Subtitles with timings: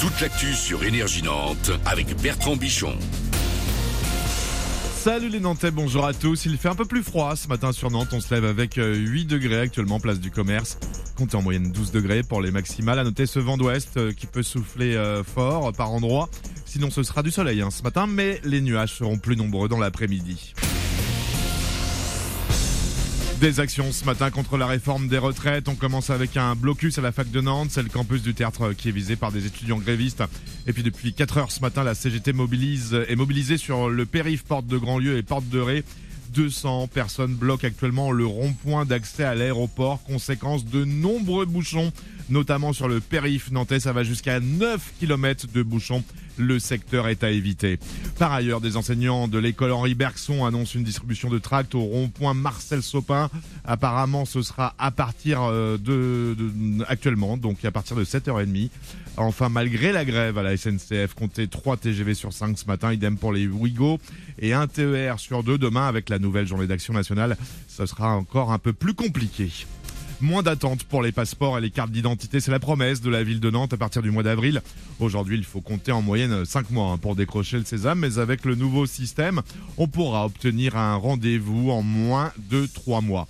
[0.00, 2.96] Toute l'actu sur Énergie Nantes avec Bertrand Bichon.
[4.94, 6.44] Salut les Nantais, bonjour à tous.
[6.46, 8.10] Il fait un peu plus froid ce matin sur Nantes.
[8.12, 10.78] On se lève avec 8 euh, degrés actuellement, place du commerce.
[11.16, 13.00] Comptez en moyenne 12 degrés pour les maximales.
[13.00, 16.28] À noter ce vent d'ouest euh, qui peut souffler euh, fort par endroits.
[16.64, 19.80] Sinon, ce sera du soleil hein, ce matin, mais les nuages seront plus nombreux dans
[19.80, 20.54] l'après-midi.
[23.40, 25.68] Des actions ce matin contre la réforme des retraites.
[25.68, 27.68] On commence avec un blocus à la fac de Nantes.
[27.70, 30.24] C'est le campus du théâtre qui est visé par des étudiants grévistes.
[30.66, 34.42] Et puis depuis 4 heures ce matin, la CGT mobilise, est mobilisée sur le périph'
[34.42, 35.84] porte de Grandlieu et porte de Ré.
[36.34, 41.92] 200 personnes bloquent actuellement le rond-point d'accès à l'aéroport, conséquence de nombreux bouchons,
[42.30, 43.80] notamment sur le périph' nantais.
[43.80, 46.02] Ça va jusqu'à 9 km de bouchons.
[46.36, 47.78] Le secteur est à éviter.
[48.18, 52.32] Par ailleurs, des enseignants de l'école Henri Bergson annoncent une distribution de tracts au rond-point
[52.32, 53.28] Marcel Sopin.
[53.64, 56.36] Apparemment, ce sera à partir euh, de,
[56.86, 58.70] actuellement, donc à partir de 7h30.
[59.16, 63.16] Enfin, malgré la grève à la SNCF, comptez 3 TGV sur 5 ce matin, idem
[63.16, 63.98] pour les Ouigo,
[64.38, 67.36] et un TER sur 2 demain avec la nouvelle journée d'action nationale.
[67.66, 69.50] Ce sera encore un peu plus compliqué.
[70.20, 73.38] Moins d'attente pour les passeports et les cartes d'identité, c'est la promesse de la ville
[73.38, 74.62] de Nantes à partir du mois d'avril.
[74.98, 78.44] Aujourd'hui, il faut compter en moyenne 5 mois hein, pour décrocher le sésame, mais avec
[78.44, 79.42] le nouveau système,
[79.76, 83.28] on pourra obtenir un rendez-vous en moins de 3 mois.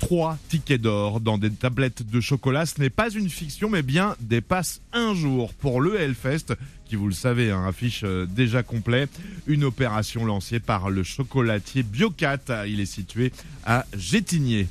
[0.00, 2.66] 3 tickets d'or dans des tablettes de chocolat.
[2.66, 6.96] Ce n'est pas une fiction, mais bien des passes un jour pour le Hellfest, qui,
[6.96, 9.08] vous le savez, hein, affiche euh, déjà complet.
[9.46, 12.66] Une opération lancée par le chocolatier Biocat.
[12.66, 13.32] Il est situé
[13.64, 14.68] à Gétigné.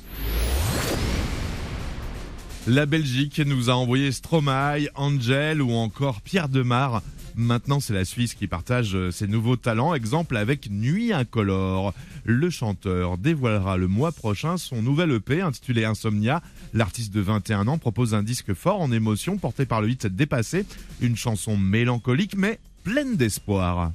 [2.68, 7.00] La Belgique nous a envoyé Stromae, Angel ou encore Pierre Demar.
[7.36, 9.94] Maintenant, c'est la Suisse qui partage euh, ses nouveaux talents.
[9.94, 11.94] Exemple avec Nuit Incolore.
[12.24, 16.42] Le chanteur dévoilera le mois prochain son nouvel EP intitulé Insomnia.
[16.74, 20.66] L'artiste de 21 ans propose un disque fort en émotion porté par le hit Dépassé.
[21.00, 23.92] Une chanson mélancolique mais pleine d'espoir.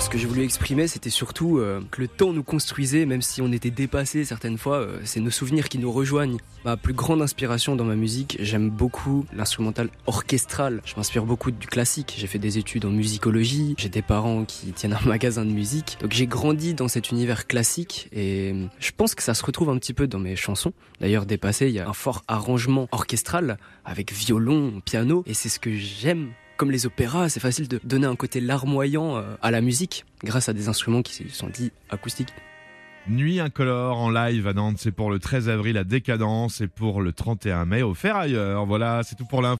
[0.00, 3.42] Ce que j'ai voulu exprimer, c'était surtout euh, que le temps nous construisait, même si
[3.42, 6.38] on était dépassé certaines fois, euh, c'est nos souvenirs qui nous rejoignent.
[6.64, 10.80] Ma plus grande inspiration dans ma musique, j'aime beaucoup l'instrumental orchestral.
[10.86, 12.14] Je m'inspire beaucoup du classique.
[12.16, 15.98] J'ai fait des études en musicologie, j'ai des parents qui tiennent un magasin de musique.
[16.00, 19.76] Donc j'ai grandi dans cet univers classique et je pense que ça se retrouve un
[19.76, 20.72] petit peu dans mes chansons.
[21.00, 25.60] D'ailleurs, dépassé, il y a un fort arrangement orchestral avec violon, piano et c'est ce
[25.60, 26.30] que j'aime.
[26.60, 30.50] Comme les opéras, c'est facile de donner un côté larmoyant euh, à la musique grâce
[30.50, 32.34] à des instruments qui sont dits acoustiques.
[33.08, 37.00] Nuit incolore en live à Nantes, c'est pour le 13 avril à Décadence et pour
[37.00, 38.66] le 31 mai au Ferrailleur.
[38.66, 39.58] Voilà, c'est tout pour l'info.